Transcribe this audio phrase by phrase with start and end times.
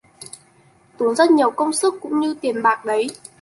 [0.97, 3.07] Tốn rất nhiều công sức cũng như là tiền bạc đấy